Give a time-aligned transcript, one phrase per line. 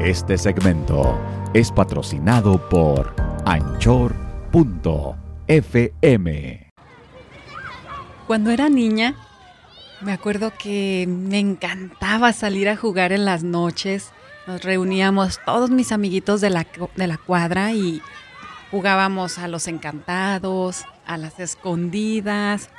[0.00, 1.20] Este segmento
[1.52, 3.14] es patrocinado por
[3.44, 4.16] Anchor.fm.
[8.26, 9.14] Cuando era niña,
[10.00, 14.10] me acuerdo que me encantaba salir a jugar en las noches.
[14.46, 18.00] Nos reuníamos todos mis amiguitos de la, de la cuadra y
[18.70, 22.70] jugábamos a los encantados, a las escondidas,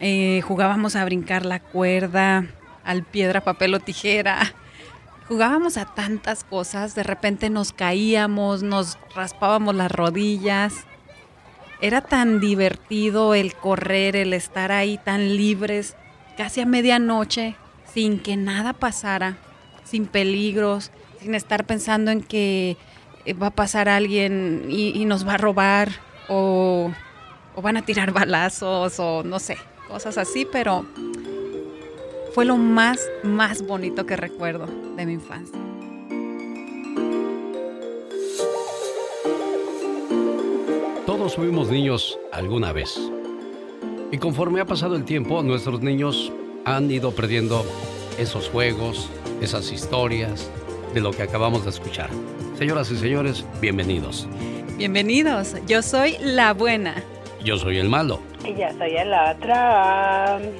[0.00, 2.44] eh, jugábamos a brincar la cuerda,
[2.82, 4.52] al piedra, papel o tijera.
[5.28, 10.72] Jugábamos a tantas cosas, de repente nos caíamos, nos raspábamos las rodillas.
[11.80, 15.96] Era tan divertido el correr, el estar ahí tan libres,
[16.36, 17.56] casi a medianoche,
[17.92, 19.36] sin que nada pasara,
[19.82, 22.76] sin peligros, sin estar pensando en que
[23.24, 25.88] eh, va a pasar alguien y, nos va a robar
[26.28, 26.92] o,
[27.56, 29.58] o van a tirar balazos o no sé,
[29.88, 30.86] cosas así, pero
[32.36, 35.58] fue lo más, más bonito que recuerdo de mi infancia.
[41.06, 43.00] Todos fuimos niños alguna vez.
[44.12, 46.30] Y conforme ha pasado el tiempo, nuestros niños
[46.66, 47.64] han ido perdiendo
[48.18, 49.08] esos juegos,
[49.40, 50.50] esas historias
[50.92, 52.10] de lo que acabamos de escuchar.
[52.58, 54.28] Señoras y señores, bienvenidos.
[54.76, 57.02] Bienvenidos, yo soy la buena.
[57.42, 58.20] Yo soy el malo.
[58.44, 60.55] Y yo soy el otro.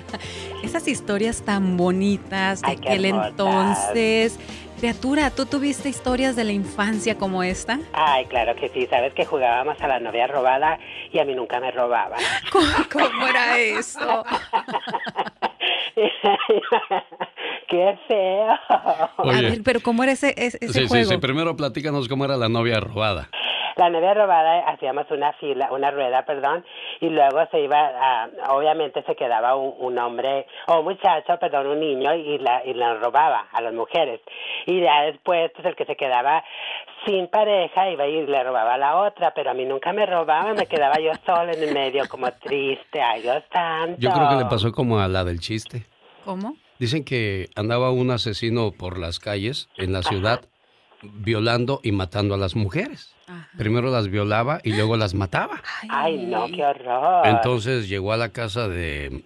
[0.63, 4.39] Esas historias tan bonitas de aquel entonces.
[4.79, 7.81] Criatura, ¿tú tuviste historias de la infancia como esta?
[7.95, 8.87] Ay, claro que sí.
[8.91, 10.79] Sabes que jugábamos a la novia robada
[11.11, 12.17] y a mí nunca me robaba.
[12.93, 14.25] ¿Cómo, era eso?
[17.69, 18.49] ¡Qué feo!
[18.69, 21.05] a ver, pero ¿cómo era ese, ese sí, juego?
[21.07, 23.31] Sí, sí, primero platícanos cómo era la novia robada.
[23.77, 26.65] La novia robada hacíamos una fila, una rueda, perdón,
[27.01, 31.81] y luego se iba, a, obviamente se quedaba un, hombre o un muchacho, perdón, un
[31.81, 34.23] niño y la y la robaba a las mujeres.
[34.65, 36.43] Y ya después, pues el que se quedaba
[37.05, 40.55] sin pareja iba y le robaba a la otra, pero a mí nunca me robaba,
[40.55, 43.97] me quedaba yo sola en el medio como triste, ay Dios santo.
[43.99, 45.85] Yo creo que le pasó como a la del chiste.
[46.25, 46.57] ¿Cómo?
[46.79, 50.41] Dicen que andaba un asesino por las calles en la ciudad
[51.15, 53.15] violando y matando a las mujeres.
[53.59, 55.61] Primero las violaba y luego las mataba.
[55.89, 57.27] Ay, no, qué horror.
[57.27, 59.23] Entonces llegó a la casa de,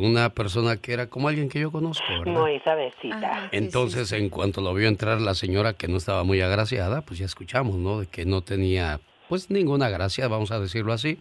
[0.00, 2.40] una persona que era como alguien que yo conozco, ¿verdad?
[2.40, 3.48] Muy suavecita.
[3.52, 7.26] Entonces, en cuanto lo vio entrar la señora que no estaba muy agraciada, pues ya
[7.26, 8.00] escuchamos, ¿no?
[8.00, 11.18] De que no tenía, pues, ninguna gracia, vamos a decirlo así.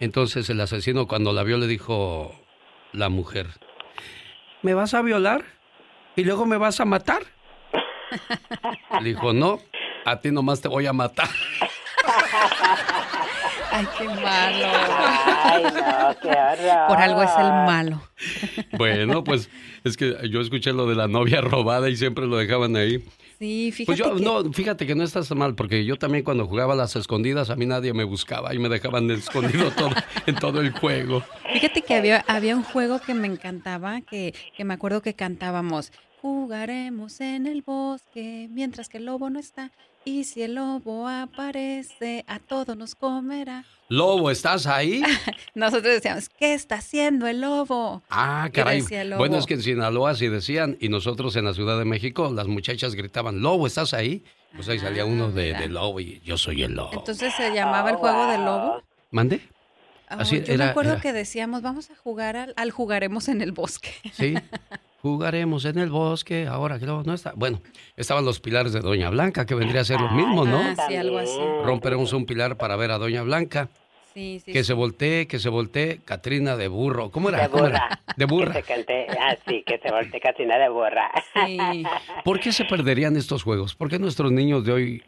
[0.00, 2.32] Entonces el asesino cuando la vio le dijo
[2.92, 3.48] la mujer,
[4.62, 5.44] ¿me vas a violar?
[6.14, 7.22] ¿Y luego me vas a matar?
[9.00, 9.60] Le dijo, no,
[10.04, 11.28] a ti nomás te voy a matar.
[13.70, 14.66] Ay, qué malo.
[15.44, 16.88] Ay, no, qué horror.
[16.88, 18.02] Por algo es el malo.
[18.78, 19.50] Bueno, pues
[19.84, 23.04] es que yo escuché lo de la novia robada y siempre lo dejaban ahí.
[23.38, 26.74] Sí, fíjate pues yo, no, fíjate que no estás mal, porque yo también cuando jugaba
[26.74, 29.90] las escondidas a mí nadie me buscaba y me dejaban escondido todo,
[30.26, 31.22] en todo el juego.
[31.52, 35.92] Fíjate que había, había un juego que me encantaba, que, que me acuerdo que cantábamos,
[36.20, 39.70] jugaremos en el bosque mientras que el lobo no está.
[40.04, 43.64] Y si el lobo aparece, a todos nos comerá.
[43.88, 45.02] Lobo, ¿estás ahí?
[45.54, 48.02] Nosotros decíamos, ¿qué está haciendo el lobo?
[48.08, 48.82] Ah, caray.
[49.16, 52.46] Bueno, es que en Sinaloa sí decían, y nosotros en la Ciudad de México, las
[52.46, 54.24] muchachas gritaban, Lobo, ¿estás ahí?
[54.54, 56.92] Pues ahí salía uno de, ah, lobo y yo soy el lobo.
[56.94, 58.82] Entonces se llamaba el juego del lobo.
[59.10, 59.42] ¿Mande?
[60.10, 63.52] Oh, Así, yo me acuerdo que decíamos, vamos a jugar al, al, jugaremos en el
[63.52, 63.90] bosque.
[64.12, 64.34] Sí,
[65.00, 67.32] Jugaremos en el bosque, ahora que no, está.
[67.36, 67.62] Bueno,
[67.96, 70.58] estaban los pilares de Doña Blanca, que vendría a ser lo mismo, ¿no?
[70.58, 71.38] Ah, sí, algo así.
[71.62, 73.68] Romperemos un pilar para ver a Doña Blanca.
[74.12, 77.10] Sí, sí, que se voltee, que se voltee Catrina de burro.
[77.10, 77.42] ¿Cómo era?
[77.42, 78.00] De burra.
[78.16, 78.62] De burra.
[78.62, 81.12] Que se ah, sí, que se voltee Catrina de burra.
[81.46, 81.58] Sí.
[82.24, 83.76] ¿Por qué se perderían estos juegos?
[83.76, 85.02] ¿Por qué nuestros niños de hoy,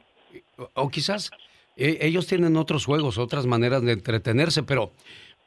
[0.74, 1.32] o quizás
[1.76, 4.92] eh, ellos tienen otros juegos, otras maneras de entretenerse, pero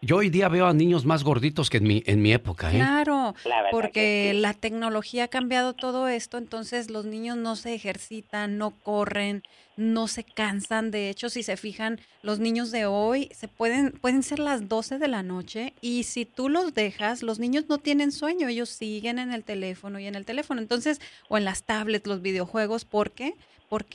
[0.03, 2.69] yo hoy día veo a niños más gorditos que en mi, en mi época.
[2.71, 2.75] ¿eh?
[2.75, 3.35] Claro,
[3.71, 9.43] porque la tecnología ha cambiado todo esto, entonces los niños no se ejercitan, no corren,
[9.77, 10.91] no se cansan.
[10.91, 14.99] De hecho, si se fijan, los niños de hoy se pueden, pueden ser las 12
[14.99, 19.19] de la noche y si tú los dejas, los niños no tienen sueño, ellos siguen
[19.19, 20.59] en el teléfono y en el teléfono.
[20.59, 20.99] Entonces,
[21.29, 23.35] o en las tablets, los videojuegos, ¿por qué?
[23.35, 23.52] porque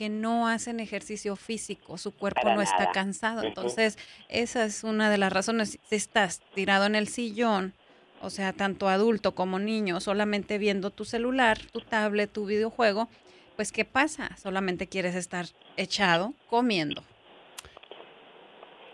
[0.09, 3.43] no hacen ejercicio físico, su cuerpo no está cansado.
[3.43, 3.97] Entonces,
[4.27, 5.79] esa es una de las razones.
[5.87, 7.73] Si estás tirado en el sillón,
[8.21, 13.07] o sea, tanto adulto como niño, solamente viendo tu celular, tu tablet, tu videojuego,
[13.55, 14.35] pues ¿qué pasa?
[14.41, 15.45] Solamente quieres estar
[15.77, 17.03] echado comiendo.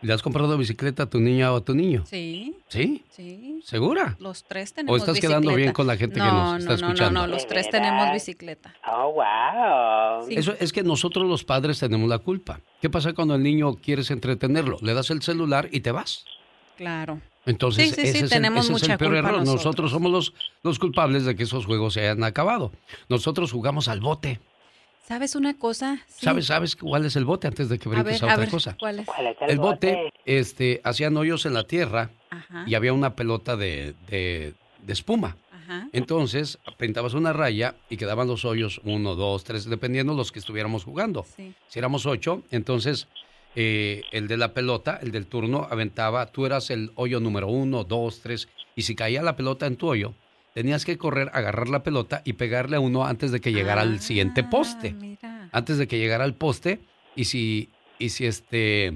[0.06, 2.04] ¿Le has comprado bicicleta a tu niña o a tu niño?
[2.06, 2.56] Sí.
[2.68, 3.04] ¿Sí?
[3.10, 3.60] Sí.
[3.66, 4.16] ¿Segura?
[4.19, 7.12] Los tres tenemos ¿O estás quedando bien con la gente que nos está no, escuchando?
[7.12, 8.75] No, no, no, los tres tenemos bicicleta.
[8.88, 10.28] Oh, wow.
[10.30, 12.60] Eso es que nosotros los padres tenemos la culpa.
[12.81, 14.78] ¿Qué pasa cuando el niño quieres entretenerlo?
[14.84, 16.24] Le das el celular y te vas.
[16.78, 17.19] Claro.
[17.48, 19.40] Entonces, sí, sí, ese sí, es el, tenemos ese es el mucha peor culpa error.
[19.40, 19.66] nosotros.
[19.66, 22.72] Nosotros somos los, los culpables de que esos juegos se hayan acabado.
[23.10, 24.40] Nosotros jugamos al bote.
[25.07, 26.00] ¿Sabes una cosa?
[26.07, 26.25] Sí.
[26.25, 28.38] ¿Sabes, ¿Sabes cuál es el bote antes de que A brinques ver, a, a otra
[28.44, 28.75] ver, cosa?
[28.80, 29.06] ¿cuál es?
[29.06, 33.16] ¿Cuál es el, El bote, este, hacían hoyos en la tierra Ajá, y había una
[33.16, 35.38] pelota de, de- de espuma.
[35.52, 35.88] ajá.
[35.94, 40.84] Entonces, pintabas una raya y quedaban los hoyos, uno, dos, tres, dependiendo los que estuviéramos
[40.84, 41.24] jugando.
[41.36, 41.54] Sí.
[41.68, 43.07] Si éramos ocho, entonces
[43.56, 47.84] eh, el de la pelota, el del turno, aventaba, tú eras el hoyo número uno,
[47.84, 50.13] dos, tres, y si caía la pelota en tu hoyo,
[50.56, 54.00] tenías que correr, agarrar la pelota y pegarle a uno antes de que llegara al
[54.00, 54.94] siguiente Ah, poste.
[54.94, 55.50] mira.
[55.52, 56.80] Antes de que llegara al poste,
[57.13, 57.69] y si,
[58.00, 58.94] y si este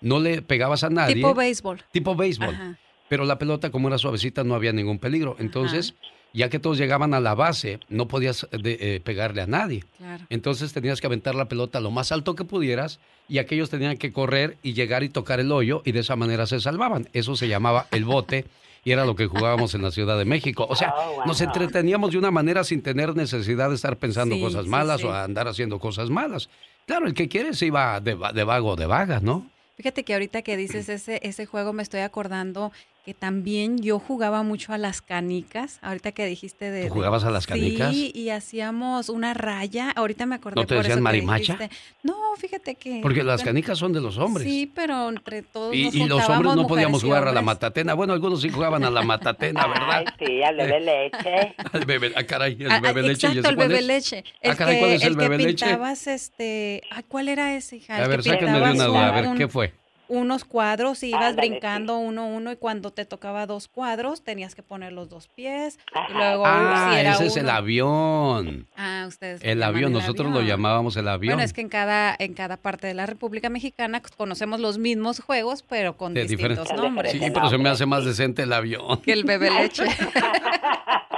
[0.00, 1.16] no le pegabas a nadie.
[1.16, 1.82] Tipo béisbol.
[1.90, 2.54] tipo béisbol.
[2.54, 2.78] Ajá.
[3.08, 5.34] Pero la pelota, como era suavecita, no había ningún peligro.
[5.40, 5.96] Entonces,
[6.32, 9.84] ya que todos llegaban a la base, no podías de- eh, pegarle a nadie.
[9.98, 10.24] Claro.
[10.30, 14.12] Entonces tenías que aventar la pelota lo más alto que pudieras y aquellos tenían que
[14.12, 17.08] correr y llegar y tocar el hoyo y de esa manera se salvaban.
[17.12, 18.44] Eso se llamaba el bote
[18.84, 20.66] y era lo que jugábamos en la Ciudad de México.
[20.70, 21.26] O sea, Oh, wow.
[21.26, 25.06] nos entreteníamos de una manera sin tener necesidad de estar pensando Sí, cosas malas sí.
[25.06, 26.48] o andar haciendo cosas malas.
[26.86, 29.46] Claro, el que quiere se iba de, de vago o de vaga, ¿no?
[29.76, 32.72] Fíjate que ahorita que dices ese, ese juego me estoy acordando
[33.04, 35.78] que también yo jugaba mucho a las canicas.
[35.82, 36.86] Ahorita que dijiste de...
[36.88, 37.92] ¿Tú jugabas a las canicas?
[37.92, 39.90] Sí, y hacíamos una raya.
[39.90, 41.58] Ahorita me acordé ¿No te por decían eso que marimacha?
[42.02, 43.00] No, fíjate que...
[43.02, 44.46] Porque las canicas son de los hombres.
[44.46, 47.94] Sí, pero entre todos Y, nos y los hombres no podíamos jugar a la matatena.
[47.94, 50.14] Bueno, algunos sí jugaban a la matatena, Ay, ¿verdad?
[50.18, 51.54] sí, al bebé leche.
[51.72, 53.28] Al bebé, ah, caray, el Ah, ah, bebé leche.
[53.28, 53.86] ¿y Exacto, el bebé es?
[53.86, 54.24] leche.
[54.26, 55.64] Ah, El caray, que, ¿cuál es el que bebé leche?
[55.66, 56.82] pintabas, este...
[56.90, 57.96] Ay, ¿cuál era ese, hija?
[57.98, 59.08] El A ver, que sáquenme de pintabas una duda.
[59.08, 59.72] A ver, ¿qué fue?
[60.10, 64.22] Unos cuadros y ibas Ándale, brincando uno a uno y cuando te tocaba dos cuadros
[64.22, 65.78] tenías que poner los dos pies
[66.10, 68.66] y luego Ah, si era ese es el uno- avión.
[68.76, 69.40] Ah, ustedes.
[69.42, 71.34] El llaman avión, nosotros lo llamábamos el avión.
[71.34, 75.20] Bueno, es que en cada en cada parte de la República Mexicana conocemos los mismos
[75.20, 77.12] juegos, pero con De distintos diferentes- nombres.
[77.12, 79.00] Sí, pero se me hace más decente el avión.
[79.02, 79.84] Que el bebé leche.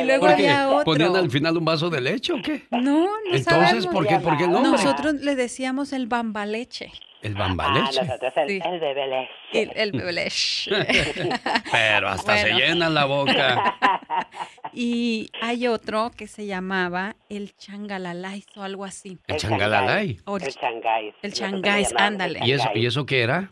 [0.00, 0.84] Y luego había otro.
[0.84, 2.62] ¿Ponían al final un vaso de leche o qué?
[2.70, 3.86] No, no Entonces, sabemos.
[3.88, 4.70] ¿por qué, ¿por qué el nombre?
[4.72, 6.92] Nosotros le decíamos el bambaleche.
[7.22, 8.02] El Ah, bambaleche.
[8.04, 8.60] nosotros el, Sí.
[8.64, 9.30] el bebé leche.
[9.52, 10.70] El, el bebé leche.
[11.72, 13.74] Pero hasta se llena la boca.
[14.74, 19.18] y hay otro que se llamaba el changalalais o algo así.
[19.26, 20.18] El changalalay.
[20.26, 21.14] El changáis.
[21.22, 22.40] el changáis, ándale.
[22.44, 22.68] ¿Y eso.
[22.74, 23.50] ¿Y eso qué era?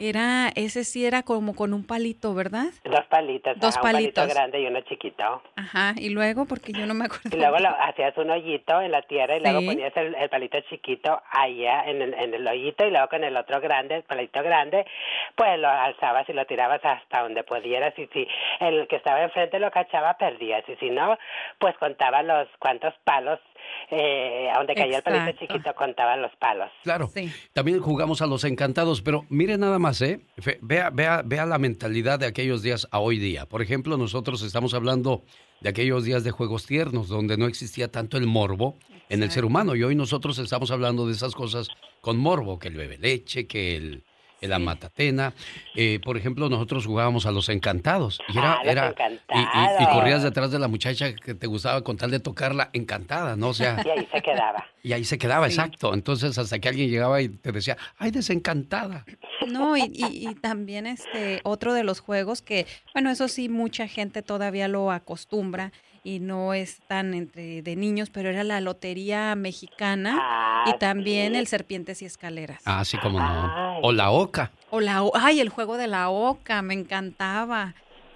[0.00, 2.66] Era, ese sí era como con un palito, ¿verdad?
[2.84, 3.58] Dos palitos.
[3.58, 4.14] Dos ajá, Un palitos.
[4.14, 5.42] palito grande y uno chiquito.
[5.56, 7.30] Ajá, y luego, porque yo no me acuerdo.
[7.32, 10.58] Y luego lo, hacías un hoyito en la tierra y luego ponías el, el palito
[10.68, 14.42] chiquito allá en el, en el hoyito y luego con el otro grande, el palito
[14.42, 14.86] grande,
[15.34, 18.26] pues lo alzabas y lo tirabas hasta donde pudieras y si
[18.60, 21.18] el que estaba enfrente lo cachaba, perdías y si no,
[21.58, 23.40] pues contaba los cuantos palos,
[23.90, 26.70] eh, a donde caía el palito chiquito contaban los palos.
[26.82, 27.10] Claro.
[27.14, 27.32] Sí.
[27.52, 30.20] También jugamos a los encantados, pero mire nada más, ¿eh?
[30.38, 33.46] Fe- Vea, vea, vea la mentalidad de aquellos días a hoy día.
[33.46, 35.22] Por ejemplo, nosotros estamos hablando
[35.60, 38.76] de aquellos días de juegos tiernos, donde no existía tanto el morbo
[39.08, 39.74] en el ser humano.
[39.74, 41.68] Y hoy nosotros estamos hablando de esas cosas
[42.00, 44.04] con morbo, que el bebe leche, que el,
[44.40, 45.34] el la matatena.
[45.74, 48.20] Eh, por ejemplo, nosotros jugábamos a los encantados.
[48.28, 49.02] Y era, Ah, los era y-
[49.36, 49.88] y, y encantados.
[49.94, 53.48] corrías detrás de la muchacha que te gustaba con tal de tocarla encantada, ¿no?
[53.48, 54.64] O sea, Y ahí se quedaba.
[54.82, 55.54] y ahí se quedaba, Sí.
[55.54, 55.92] exacto.
[55.94, 59.04] Entonces, hasta que alguien llegaba y te decía, ay, desencantada.
[59.46, 63.86] No, y, y- y también este otro de los juegos que, bueno, eso sí, mucha
[63.88, 65.72] gente todavía lo acostumbra
[66.04, 71.32] y no es tan entre de niños, pero era la lotería mexicana Ah, y también
[71.32, 71.38] sí.
[71.38, 72.62] el serpientes y escaleras.
[72.64, 73.26] Ah, sí, como no.
[73.74, 73.80] Ay.
[73.82, 74.50] O la oca.
[74.70, 77.74] O la, o- ay, el juego de la oca, me encantaba.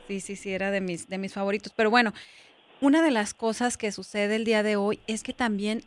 [0.08, 1.72] Sí, sí, sí, era de mis, de mis favoritos.
[1.76, 2.12] Pero bueno,
[2.80, 5.82] una de las cosas que sucede el día de hoy es que también,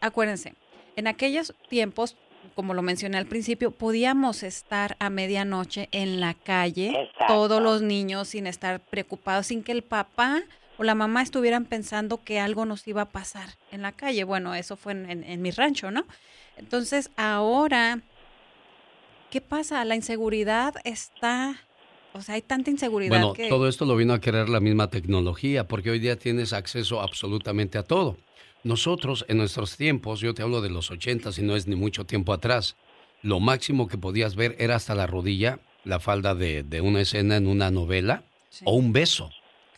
[0.00, 0.54] acuérdense,
[0.96, 2.16] en aquellos tiempos,
[2.54, 7.26] como lo mencioné al principio, podíamos estar a medianoche en la calle, Exacto.
[7.34, 10.42] todos los niños sin estar preocupados, sin que el papá
[10.78, 14.24] o la mamá estuvieran pensando que algo nos iba a pasar en la calle.
[14.24, 16.06] Bueno, eso fue en, en- en mi rancho, ¿no?
[16.56, 18.02] Entonces, ahora,
[19.30, 19.84] ¿qué pasa?
[19.84, 21.68] La inseguridad está,
[22.12, 23.48] o sea, hay tanta inseguridad Bueno, que...
[23.48, 27.78] todo esto lo vino a querer la misma tecnología, porque hoy día tienes acceso absolutamente
[27.78, 28.18] a todo.
[28.62, 32.04] Nosotros, en nuestros tiempos, yo te hablo de los 80, si no es ni mucho
[32.06, 32.76] tiempo atrás,
[33.22, 37.36] lo máximo que podías ver era hasta la rodilla, la falda de, de una escena
[37.36, 39.30] en una novela Sí, o un beso.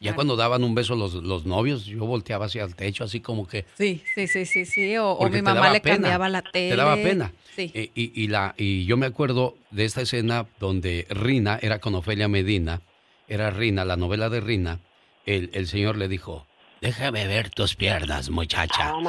[0.02, 3.46] Ya cuando daban un beso los, los novios, yo volteaba hacia el techo, así como
[3.46, 3.66] que...
[3.76, 4.96] Sí, sí, sí, sí, sí.
[4.96, 6.70] O, mi mamá le cambiaba la tele.
[6.70, 7.32] Te daba pena.
[7.54, 7.70] Sí.
[7.74, 12.28] Eh, y, la, y yo me acuerdo de esta escena donde Rina era con Ofelia
[12.28, 12.80] Medina,
[13.28, 14.80] era Rina, la novela de Rina,
[15.26, 16.46] el, el señor le dijo,
[16.80, 18.94] déjame ver tus piernas, muchacha.
[18.94, 19.02] Oh,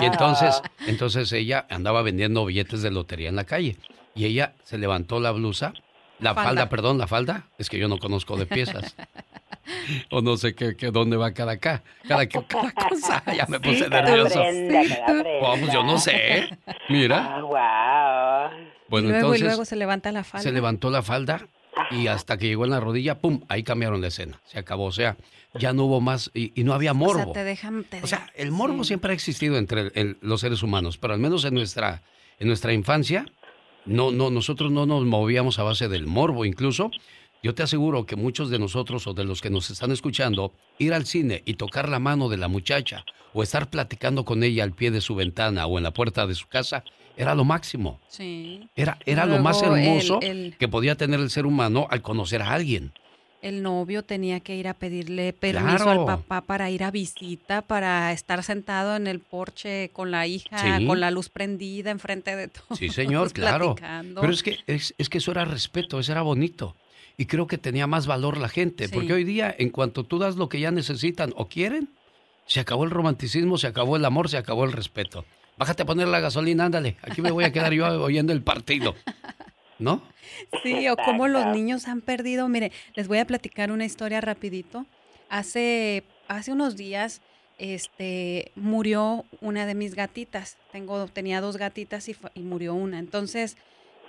[0.00, 3.76] y entonces, entonces ella andaba vendiendo billetes de lotería en la calle.
[4.14, 5.74] Y ella se levantó la blusa,
[6.20, 7.48] la falda, perdón, la falda.
[7.58, 8.96] Es que yo no conozco de piezas.
[10.10, 11.82] o no sé qué, qué, dónde va cada acá.
[12.06, 13.22] Cada, cada cosa.
[13.36, 14.42] Ya me puse nervioso.
[15.42, 16.48] Vamos, yo no sé.
[16.88, 17.40] Mira.
[17.40, 18.50] Ah,
[18.88, 19.40] Bueno, luego, entonces.
[19.40, 20.42] Y luego se levanta la falda.
[20.42, 21.46] Se levantó la falda
[21.90, 23.42] y hasta que llegó en la rodilla, ¡pum!
[23.48, 24.40] Ahí cambiaron la escena.
[24.44, 24.86] Se acabó.
[24.86, 25.16] O sea,
[25.54, 27.32] ya no hubo más y, no había morbo.
[28.02, 31.54] O sea, el morbo siempre ha existido entre los seres humanos, pero al menos en
[31.54, 32.02] nuestra,
[32.38, 33.26] en nuestra infancia,
[33.86, 36.44] no, no, nosotros no nos movíamos a base del morbo.
[36.44, 36.90] Incluso,
[37.42, 40.92] yo te aseguro que muchos de nosotros o de los que nos están escuchando, ir
[40.92, 44.72] al cine y tocar la mano de la muchacha o estar platicando con ella al
[44.72, 46.84] pie de su ventana o en la puerta de su casa,
[47.16, 48.00] era lo máximo.
[48.08, 48.68] Sí.
[48.76, 52.92] Era, era lo más hermoso que podía tener el ser humano al conocer a alguien
[53.42, 58.12] el novio tenía que ir a pedirle permiso al papá para ir a visita, para
[58.12, 62.78] estar sentado en el porche con la hija, con la luz prendida enfrente de todos.
[62.78, 63.76] Sí, señor, claro.
[63.76, 66.74] Pero es que, es, que eso era respeto, eso era bonito.
[67.18, 70.36] Y creo que tenía más valor la gente, porque hoy día, en cuanto tú das
[70.36, 71.90] lo que ya necesitan o quieren,
[72.46, 75.26] se acabó el romanticismo, se acabó el amor, se acabó el respeto.
[75.58, 76.96] Bájate a poner la gasolina, ándale.
[77.02, 78.94] Aquí me voy a quedar yo oyendo el partido.
[79.78, 80.02] ¿no?
[80.62, 82.48] Sí, o cómo los niños han perdido.
[82.48, 84.86] Mire, les voy a platicar una historia rapidito.
[85.28, 87.20] Hace, hace unos días
[87.58, 90.56] este, murió una de mis gatitas.
[90.72, 92.98] Tengo, tenía dos gatitas y, murió una.
[92.98, 93.56] Entonces,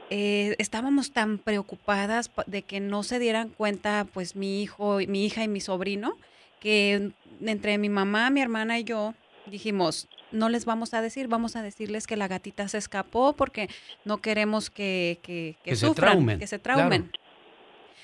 [0.09, 5.43] eh, estábamos tan preocupadas de que no se dieran cuenta, pues, mi hijo, mi hija
[5.43, 6.17] y mi sobrino,
[6.59, 7.11] que
[7.41, 9.13] entre mi mamá, mi hermana y yo
[9.45, 13.69] dijimos, no les vamos a decir, vamos a decirles que la gatita se escapó porque
[14.05, 17.11] no queremos que, que, que, sufran, se que se traumen.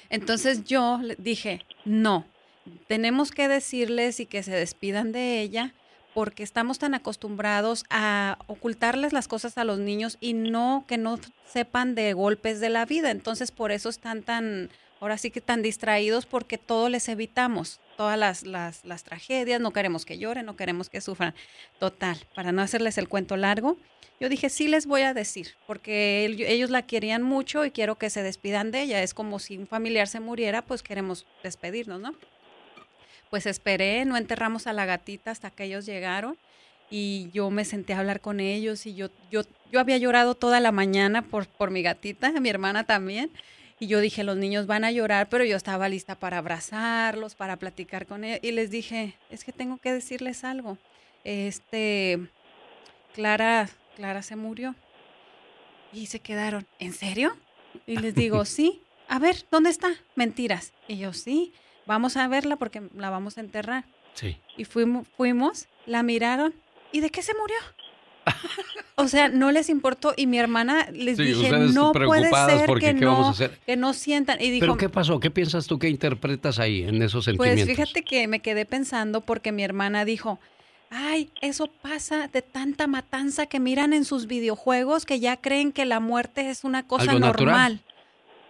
[0.10, 2.26] Entonces yo dije, no,
[2.88, 5.74] tenemos que decirles y que se despidan de ella
[6.16, 11.20] porque estamos tan acostumbrados a ocultarles las cosas a los niños y no que no
[11.46, 13.12] sepan de golpes de la vida.
[13.12, 14.70] Entonces por eso están tan
[15.02, 20.06] ahora sí que tan distraídos porque todo les evitamos, todas las, las, tragedias, no queremos
[20.06, 21.36] que lloren, no queremos que sufran.
[21.80, 23.78] Total, para no hacerles el cuento largo,
[24.22, 28.10] yo dije, sí les voy a decir, porque ellos la querían mucho y quiero que
[28.10, 29.04] se despidan de ella.
[29.04, 32.16] Es como si un familiar se muriera, pues queremos despedirnos, ¿no?
[33.30, 36.38] Pues esperé, no enterramos a la gatita hasta que ellos llegaron
[36.90, 39.42] y yo me senté a hablar con ellos y yo, yo,
[39.72, 43.32] yo había llorado toda la mañana por, por mi gatita, mi hermana también.
[43.78, 47.58] Y yo dije, los niños van a llorar, pero yo estaba lista para abrazarlos, para
[47.58, 48.40] platicar con ellos.
[48.42, 50.78] Y les dije, es que tengo que decirles algo.
[51.26, 52.30] Este,
[53.14, 54.76] Clara, Clara se murió.
[55.92, 57.36] Y se quedaron, ¿en serio?
[57.86, 58.82] Y les digo, sí.
[59.10, 59.94] A ver, ¿dónde está?
[60.16, 60.72] Mentiras.
[60.88, 61.54] Y yo, sí,
[61.86, 63.86] vamos a verla porque la vamos a enterrar.
[64.14, 64.38] Sí.
[64.58, 66.54] Y fuimos, fuimos, la miraron.
[66.92, 67.58] ¿Y de qué se murió?
[68.98, 73.36] O sea, no les importó y mi hermana les dije, no puede ser que, no,
[73.66, 74.40] que no sientan.
[74.40, 75.20] Y dijo, ¿Pero qué pasó?
[75.20, 77.66] ¿Qué piensas tú que interpretas ahí en esos pues sentimientos?
[77.66, 80.40] Pues fíjate que me quedé pensando porque mi hermana dijo,
[80.90, 85.84] ay, eso pasa de tanta matanza que miran en sus videojuegos que ya creen que
[85.84, 87.82] la muerte es una cosa normal.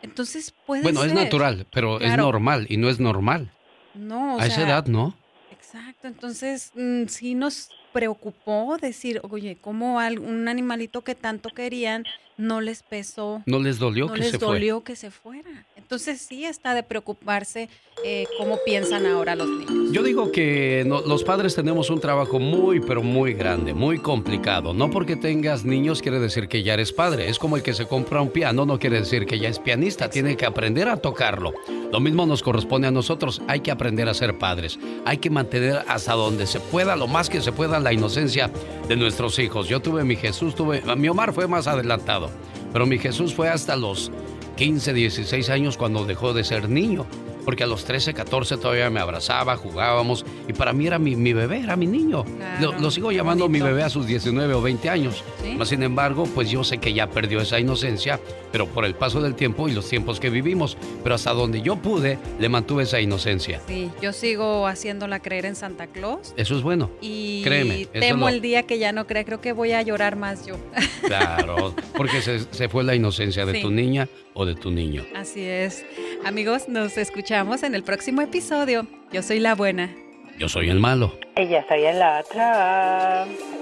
[0.05, 1.09] Entonces puede bueno, ser.
[1.09, 3.51] Bueno, es natural, pero es normal y no es normal.
[3.93, 5.15] No, o A esa edad, ¿no?
[5.51, 12.05] Exacto, entonces mm, sí nos preocupó decir, oye, ¿cómo un animalito que tanto querían
[12.37, 13.41] no les pesó?
[13.45, 15.65] No les dolió que les dolió que se fuera.
[15.75, 17.69] Entonces sí está de preocuparse
[18.03, 19.91] eh, cómo piensan ahora los niños.
[19.91, 24.73] Yo digo que los padres tenemos un trabajo muy, pero muy grande, muy complicado.
[24.73, 27.29] No porque tengas niños quiere decir que ya eres padre.
[27.29, 30.09] Es como el que se compra un piano, no quiere decir que ya es pianista.
[30.09, 31.53] Tiene que aprender a tocarlo.
[31.91, 33.41] Lo mismo nos corresponde a nosotros.
[33.47, 34.79] Hay que aprender a ser padres.
[35.05, 38.51] Hay que mantener hasta donde se pueda, lo más que se pueda, la inocencia
[38.87, 39.69] de nuestros hijos.
[39.69, 40.81] Yo tuve mi Jesús, tuve...
[40.95, 42.24] Mi Omar fue más adelantado.
[42.73, 44.11] Pero mi Jesús fue hasta los
[44.57, 47.05] 15, 16 años cuando dejó de ser niño
[47.45, 51.59] porque a los 13, 14 todavía me abrazaba, jugábamos y para mí era mi, bebé,
[51.59, 52.25] era mi niño.
[52.59, 55.23] lo, sigo llamando mi bebé a sus 19 o 20 años.
[55.63, 58.19] sin embargo, pues yo sé que ya perdió esa inocencia,
[58.51, 61.75] pero por el paso del tiempo y los tiempos que vivimos, pero hasta donde yo
[61.75, 63.61] pude, le mantuve esa inocencia.
[63.67, 66.33] Sí, yo sigo haciéndola creer en Santa Claus.
[66.37, 66.89] Eso es bueno.
[67.01, 70.45] Y Créeme, temo el día que ya no cree, creo que voy a llorar más
[70.45, 70.55] yo.
[71.05, 75.05] Claro, porque se, se fue la inocencia de tu niña o de tu niño.
[75.13, 75.85] Así es.
[76.25, 78.87] Amigos, nos escuchamos escuchamos en el próximo episodio.
[79.11, 79.93] Yo soy la buena.
[80.39, 81.19] Yo soy el malo.
[81.35, 83.54] Y yo soy el otro.